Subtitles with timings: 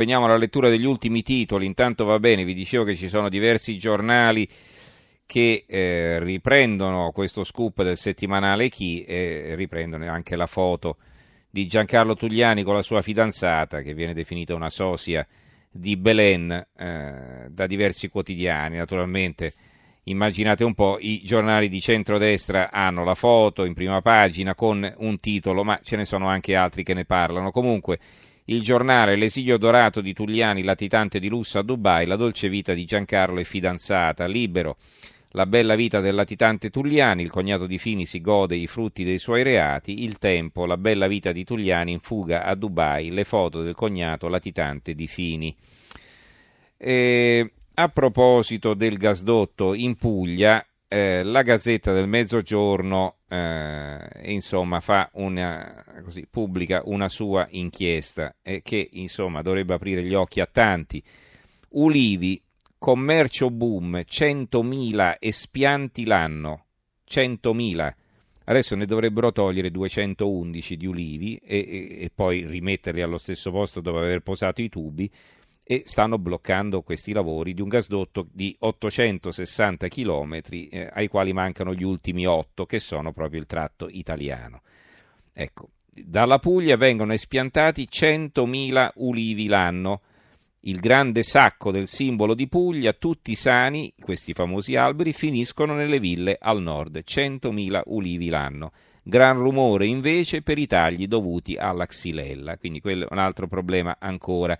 [0.00, 3.76] Veniamo alla lettura degli ultimi titoli, intanto va bene, vi dicevo che ci sono diversi
[3.76, 4.48] giornali
[5.26, 10.96] che eh, riprendono questo scoop del settimanale Chi e riprendono anche la foto
[11.50, 15.26] di Giancarlo Tugliani con la sua fidanzata, che viene definita una sosia
[15.70, 18.78] di Belen eh, da diversi quotidiani.
[18.78, 19.52] Naturalmente,
[20.04, 25.20] immaginate un po', i giornali di centrodestra hanno la foto in prima pagina con un
[25.20, 27.50] titolo, ma ce ne sono anche altri che ne parlano.
[27.50, 27.98] Comunque,
[28.46, 32.84] il giornale L'esilio dorato di Tugliani, latitante di lusso a Dubai, la dolce vita di
[32.84, 34.76] Giancarlo e fidanzata, libero.
[35.34, 39.18] La bella vita del latitante Tugliani, il cognato di Fini si gode i frutti dei
[39.18, 43.62] suoi reati, il tempo, la bella vita di Tugliani in fuga a Dubai, le foto
[43.62, 45.56] del cognato latitante di Fini.
[46.76, 55.84] E a proposito del gasdotto in Puglia, eh, la Gazzetta del Mezzogiorno eh, insomma, una,
[56.02, 61.00] così, pubblica una sua inchiesta eh, che insomma, dovrebbe aprire gli occhi a tanti.
[61.70, 62.42] Ulivi,
[62.76, 66.64] commercio boom, 100.000 espianti l'anno,
[67.08, 67.92] 100.000.
[68.46, 73.80] Adesso ne dovrebbero togliere 211 di ulivi e, e, e poi rimetterli allo stesso posto
[73.80, 75.08] dove aver posato i tubi
[75.70, 81.72] e stanno bloccando questi lavori di un gasdotto di 860 km eh, ai quali mancano
[81.72, 84.62] gli ultimi 8 che sono proprio il tratto italiano.
[85.32, 90.00] Ecco, dalla Puglia vengono espiantati 100.000 ulivi l'anno.
[90.62, 96.36] Il grande sacco del simbolo di Puglia, tutti sani, questi famosi alberi, finiscono nelle ville
[96.40, 98.72] al nord, 100.000 ulivi l'anno.
[99.04, 103.98] Gran rumore invece per i tagli dovuti alla xylella, quindi quello è un altro problema
[104.00, 104.58] ancora.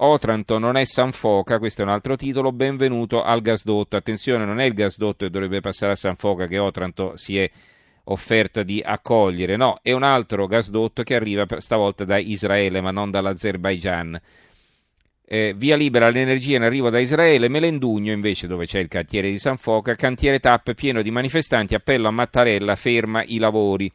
[0.00, 3.96] Otranto non è San Foca, questo è un altro titolo, benvenuto al gasdotto.
[3.96, 7.50] Attenzione, non è il gasdotto che dovrebbe passare a San Foca che Otranto si è
[8.04, 13.10] offerta di accogliere, no, è un altro gasdotto che arriva stavolta da Israele ma non
[13.10, 14.20] dall'Azerbaigian.
[15.30, 19.38] Eh, via libera l'energia in arrivo da Israele, Melendugno invece dove c'è il cantiere di
[19.38, 23.92] San Foca, cantiere TAP pieno di manifestanti, appello a Mattarella, ferma i lavori.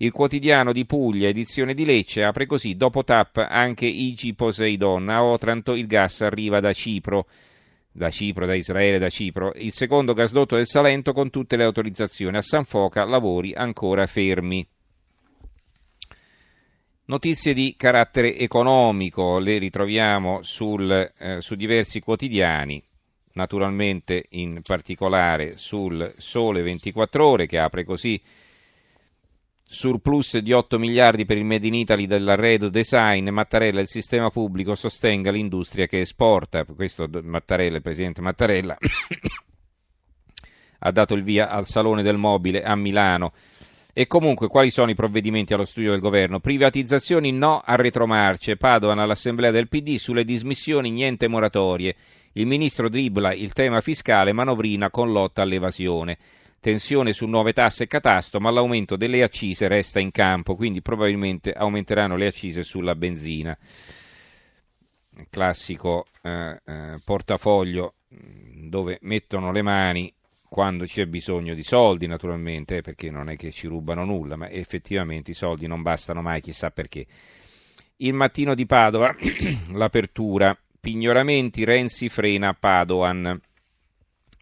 [0.00, 5.24] Il quotidiano di Puglia, edizione di Lecce, apre così, dopo TAP anche Igi Poseidon, a
[5.24, 7.26] Otranto il gas arriva da Cipro,
[7.90, 12.36] da Cipro, da Israele, da Cipro, il secondo gasdotto del Salento con tutte le autorizzazioni,
[12.36, 14.64] a San Foca lavori ancora fermi.
[17.06, 22.80] Notizie di carattere economico le ritroviamo sul, eh, su diversi quotidiani,
[23.32, 28.22] naturalmente in particolare sul Sole 24 ore che apre così
[29.70, 34.74] surplus di 8 miliardi per il Made in Italy dell'arredo design, Mattarella il sistema pubblico
[34.74, 38.78] sostenga l'industria che esporta, questo Mattarella, il presidente Mattarella
[40.80, 43.34] ha dato il via al Salone del Mobile a Milano.
[43.92, 46.40] E comunque quali sono i provvedimenti allo studio del governo?
[46.40, 51.94] Privatizzazioni no a retromarce, Padoan all'assemblea del PD sulle dismissioni niente moratorie.
[52.32, 56.16] Il ministro dribbla il tema fiscale, manovrina con lotta all'evasione
[56.60, 61.52] tensione su nuove tasse e catasto, ma l'aumento delle accise resta in campo, quindi probabilmente
[61.52, 63.56] aumenteranno le accise sulla benzina.
[65.30, 70.12] classico eh, eh, portafoglio mm, dove mettono le mani
[70.48, 74.48] quando c'è bisogno di soldi, naturalmente, eh, perché non è che ci rubano nulla, ma
[74.48, 77.06] effettivamente i soldi non bastano mai, chissà perché.
[77.96, 79.14] Il mattino di Padova,
[79.72, 83.40] l'apertura, pignoramenti, Renzi frena Padoan.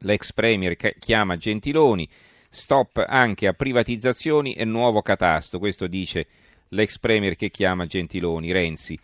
[0.01, 2.09] L'ex premier chiama Gentiloni,
[2.49, 6.27] stop anche a privatizzazioni e nuovo catasto, questo dice
[6.69, 8.99] l'ex premier che chiama Gentiloni, Renzi.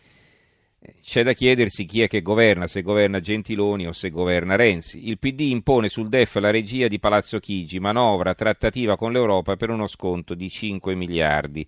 [1.00, 5.08] C'è da chiedersi chi è che governa, se governa Gentiloni o se governa Renzi.
[5.08, 9.70] Il PD impone sul DEF la regia di Palazzo Chigi, manovra trattativa con l'Europa per
[9.70, 11.66] uno sconto di 5 miliardi.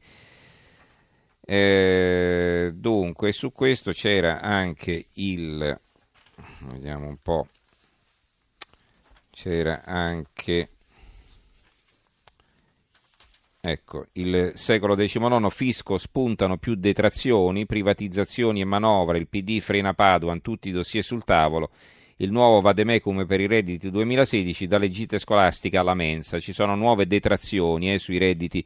[1.47, 5.81] Eh, dunque, su questo c'era anche il...
[6.71, 7.47] vediamo un po'
[9.35, 10.69] c'era anche
[13.67, 20.43] Ecco, il secolo XIX fisco spuntano più detrazioni, privatizzazioni e manovre, il PD frena Paduan,
[20.43, 21.71] tutti i dossier sul tavolo,
[22.17, 27.07] il nuovo vademecum per i redditi 2016 dalle gite scolastiche alla mensa, ci sono nuove
[27.07, 28.63] detrazioni eh, sui redditi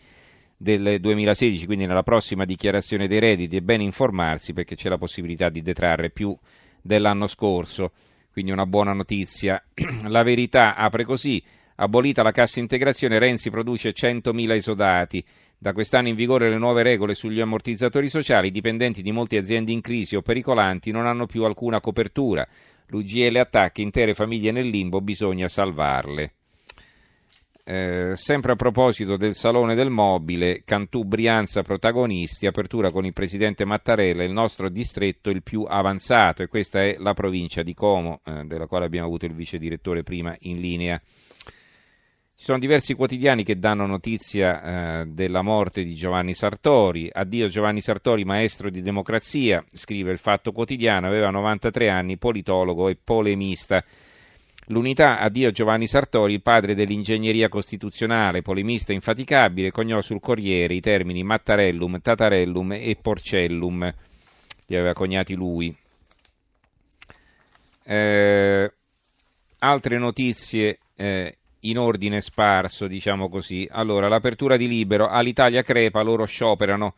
[0.57, 5.49] del 2016, quindi nella prossima dichiarazione dei redditi è bene informarsi perché c'è la possibilità
[5.49, 6.37] di detrarre più
[6.83, 7.93] dell'anno scorso
[8.39, 9.61] quindi una buona notizia.
[10.07, 11.43] La verità apre così,
[11.75, 15.25] abolita la cassa integrazione, Renzi produce 100.000 esodati.
[15.59, 19.73] Da quest'anno in vigore le nuove regole sugli ammortizzatori sociali, i dipendenti di molte aziende
[19.73, 22.47] in crisi o pericolanti non hanno più alcuna copertura.
[22.87, 26.38] L'UGL attacca intere famiglie nel limbo, bisogna salvarle.
[27.69, 33.67] Eh, sempre a proposito del Salone del Mobile, Cantù Brianza protagonisti, apertura con il presidente
[33.67, 38.45] Mattarella, il nostro distretto il più avanzato e questa è la provincia di Como, eh,
[38.47, 40.99] della quale abbiamo avuto il vice direttore prima in linea.
[40.99, 47.11] Ci sono diversi quotidiani che danno notizia eh, della morte di Giovanni Sartori.
[47.13, 52.97] Addio Giovanni Sartori, maestro di democrazia, scrive il Fatto Quotidiano, aveva 93 anni, politologo e
[52.97, 53.85] polemista.
[54.71, 61.23] L'unità addio Giovanni Sartori, il padre dell'ingegneria costituzionale, polemista infaticabile, coniò sul Corriere i termini
[61.23, 63.95] Mattarellum, Tatarellum e Porcellum.
[64.67, 65.75] Li aveva coniati lui.
[67.85, 68.73] Eh,
[69.61, 73.67] altre notizie eh, in ordine sparso, diciamo così.
[73.71, 76.95] Allora, l'apertura di libero, all'Italia crepa, loro scioperano.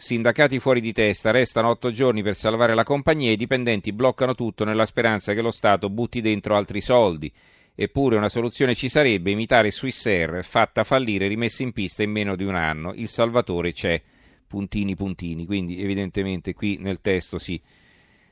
[0.00, 4.34] Sindacati fuori di testa, restano otto giorni per salvare la compagnia e i dipendenti bloccano
[4.34, 7.30] tutto nella speranza che lo Stato butti dentro altri soldi.
[7.74, 12.34] Eppure una soluzione ci sarebbe, imitare Swissair, fatta fallire e rimessa in pista in meno
[12.34, 12.94] di un anno.
[12.94, 14.00] Il salvatore c'è,
[14.46, 17.60] puntini puntini, quindi evidentemente qui nel testo si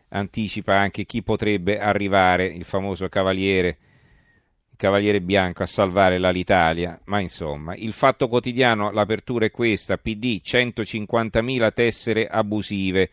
[0.09, 3.77] anticipa anche chi potrebbe arrivare, il famoso cavaliere
[4.79, 11.73] Cavaliere Bianco a salvare l'Alitalia, ma insomma, il fatto quotidiano, l'apertura è questa, PD 150.000
[11.73, 13.11] tessere abusive.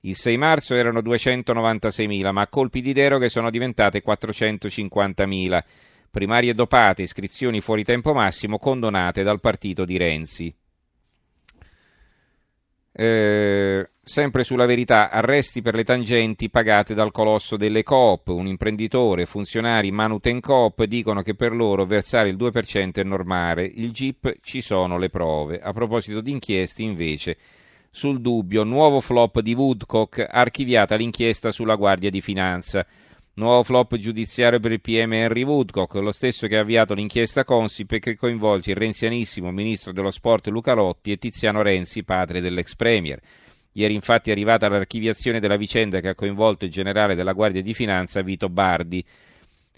[0.00, 5.64] Il 6 marzo erano 296.000, ma a colpi di deroghe sono diventate 450.000.
[6.10, 10.54] Primarie dopate, iscrizioni fuori tempo massimo condonate dal partito di Renzi.
[13.00, 18.26] Eh, sempre sulla verità, arresti per le tangenti pagate dal colosso delle Coop.
[18.26, 23.62] Un imprenditore, funzionari Manuten Coop dicono che per loro versare il 2% è normale.
[23.62, 25.60] Il GIP ci sono le prove.
[25.60, 27.36] A proposito di inchieste, invece,
[27.88, 32.84] sul dubbio, nuovo flop di Woodcock, archiviata l'inchiesta sulla Guardia di Finanza.
[33.38, 37.92] Nuovo flop giudiziario per il PM Henry Woodcock, lo stesso che ha avviato l'inchiesta Consip
[37.92, 42.74] e che coinvolge il renzianissimo ministro dello sport Luca Lotti e Tiziano Renzi, padre dell'ex
[42.74, 43.20] premier.
[43.74, 47.74] Ieri infatti è arrivata l'archiviazione della vicenda che ha coinvolto il generale della Guardia di
[47.74, 49.04] Finanza Vito Bardi.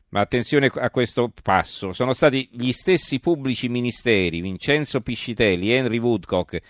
[0.08, 6.60] Ma attenzione a questo passo, sono stati gli stessi pubblici ministeri, Vincenzo Piscitelli, Henry Woodcock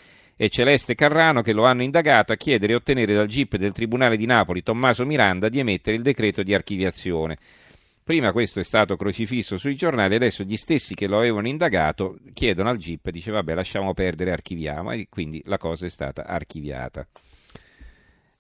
[0.43, 4.17] e Celeste Carrano che lo hanno indagato a chiedere e ottenere dal GIP del Tribunale
[4.17, 7.37] di Napoli Tommaso Miranda di emettere il decreto di archiviazione.
[8.03, 12.71] Prima questo è stato crocifisso sui giornali, adesso gli stessi che lo avevano indagato chiedono
[12.71, 17.07] al GIP, dice vabbè lasciamo perdere, archiviamo e quindi la cosa è stata archiviata.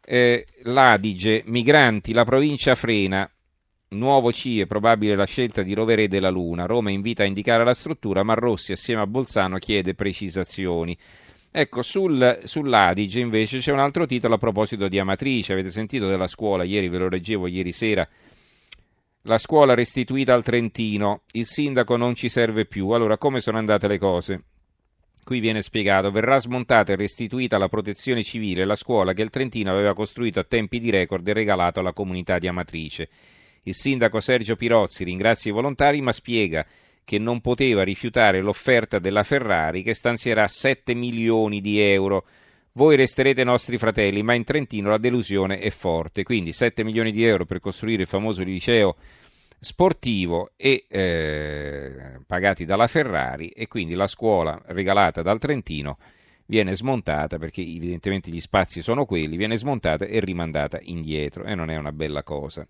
[0.03, 3.31] Eh, L'Adige, migranti, la provincia frena,
[3.89, 8.23] nuovo CIE, probabile la scelta di Rovere della Luna, Roma invita a indicare la struttura,
[8.23, 10.97] ma Rossi assieme a Bolzano chiede precisazioni.
[11.53, 15.53] Ecco, sul, sull'Adige invece c'è un altro titolo a proposito di Amatrice.
[15.53, 18.09] Avete sentito della scuola, ieri ve lo leggevo ieri sera.
[19.23, 22.91] La scuola restituita al Trentino, il sindaco non ci serve più.
[22.91, 24.43] Allora, come sono andate le cose?
[25.25, 29.71] Qui viene spiegato, verrà smontata e restituita alla protezione civile la scuola che il Trentino
[29.71, 33.09] aveva costruito a tempi di record e regalato alla comunità di Amatrice.
[33.65, 36.65] Il sindaco Sergio Pirozzi ringrazia i volontari ma spiega
[37.05, 42.27] che non poteva rifiutare l'offerta della Ferrari che stanzierà 7 milioni di euro.
[42.73, 46.23] Voi resterete nostri fratelli, ma in Trentino la delusione è forte.
[46.23, 48.97] Quindi 7 milioni di euro per costruire il famoso liceo
[49.63, 55.99] sportivo e eh, pagati dalla Ferrari e quindi la scuola regalata dal Trentino
[56.47, 61.71] viene smontata perché evidentemente gli spazi sono quelli, viene smontata e rimandata indietro e non
[61.71, 62.67] è una bella cosa.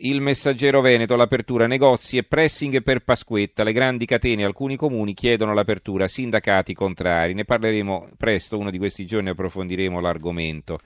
[0.00, 3.64] Il messaggero Veneto, l'apertura negozi e pressing per Pasquetta.
[3.64, 7.34] Le grandi catene, alcuni comuni chiedono l'apertura, sindacati contrari.
[7.34, 10.78] Ne parleremo presto, uno di questi giorni approfondiremo l'argomento.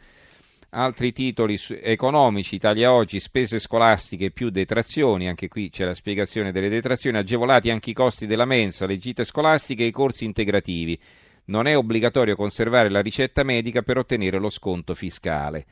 [0.71, 6.71] Altri titoli economici, Italia oggi, spese scolastiche più detrazioni, anche qui c'è la spiegazione delle
[6.71, 10.99] detrazioni, agevolati anche i costi della mensa, le gite scolastiche e i corsi integrativi.
[11.47, 15.67] Non è obbligatorio conservare la ricetta medica per ottenere lo sconto fiscale.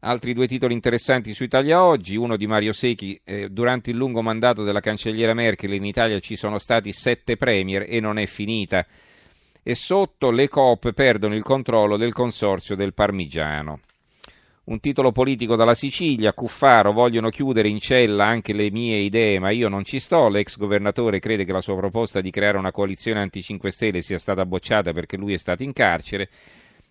[0.00, 4.20] Altri due titoli interessanti su Italia Oggi, uno di Mario Secchi, eh, durante il lungo
[4.20, 8.86] mandato della cancelliera Merkel in Italia ci sono stati sette premier e non è finita.
[9.62, 13.80] E sotto le COP perdono il controllo del consorzio del Parmigiano.
[14.64, 19.50] Un titolo politico dalla Sicilia, Cuffaro, vogliono chiudere in cella anche le mie idee, ma
[19.50, 20.28] io non ci sto.
[20.28, 24.44] L'ex governatore crede che la sua proposta di creare una coalizione anti-5 Stelle sia stata
[24.44, 26.28] bocciata perché lui è stato in carcere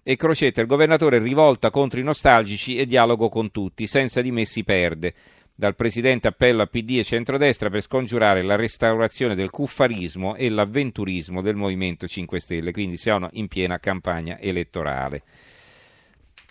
[0.07, 4.45] e Crocetta, il governatore, rivolta contro i nostalgici e dialogo con tutti, senza di me
[4.45, 5.15] si perde.
[5.55, 11.41] Dal presidente appello a PD e centrodestra per scongiurare la restaurazione del cuffarismo e l'avventurismo
[11.41, 15.23] del Movimento 5 Stelle, quindi siamo in piena campagna elettorale.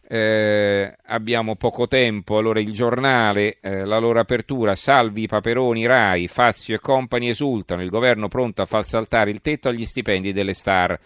[0.08, 6.74] Eh, abbiamo poco tempo, allora il giornale, eh, la loro apertura, Salvi, Paperoni, Rai, Fazio
[6.74, 10.98] e compagni esultano, il governo pronto a far saltare il tetto agli stipendi delle star,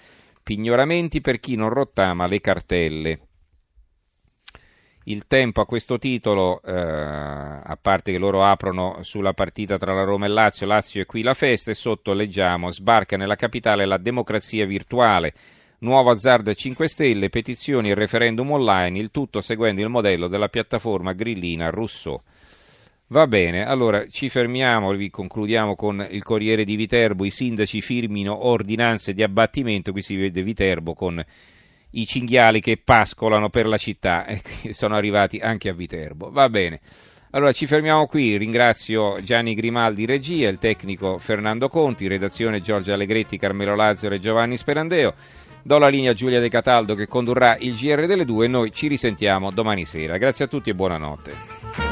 [0.48, 3.20] pignoramenti per chi non rottama le cartelle.
[5.04, 10.04] Il tempo a questo titolo, eh, a parte che loro aprono sulla partita tra la
[10.04, 13.98] Roma e Lazio, Lazio è qui la festa e sotto leggiamo sbarca nella capitale la
[13.98, 15.34] democrazia virtuale,
[15.80, 21.12] nuovo azzardo 5 Stelle, petizioni e referendum online, il tutto seguendo il modello della piattaforma
[21.12, 22.22] grillina Rousseau.
[23.10, 28.46] Va bene, allora ci fermiamo, vi concludiamo con il Corriere di Viterbo, i sindaci firmino
[28.46, 31.24] ordinanze di abbattimento, qui si vede Viterbo con
[31.92, 34.42] i cinghiali che pascolano per la città e
[34.74, 36.30] sono arrivati anche a Viterbo.
[36.30, 36.80] Va bene.
[37.30, 43.38] Allora ci fermiamo qui, ringrazio Gianni Grimaldi regia, il tecnico Fernando Conti, redazione Giorgio Allegretti,
[43.38, 45.14] Carmelo Lazzaro e Giovanni Sperandeo.
[45.62, 48.70] Do la linea a Giulia De Cataldo che condurrà il GR delle due e noi
[48.70, 50.18] ci risentiamo domani sera.
[50.18, 51.87] Grazie a tutti e buonanotte.